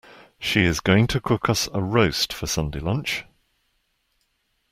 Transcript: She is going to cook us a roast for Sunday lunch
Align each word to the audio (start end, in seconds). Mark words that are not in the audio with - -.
She 0.39 0.63
is 0.65 0.79
going 0.79 1.05
to 1.05 1.21
cook 1.21 1.47
us 1.47 1.69
a 1.75 1.79
roast 1.79 2.33
for 2.33 2.47
Sunday 2.47 2.79
lunch 2.79 3.23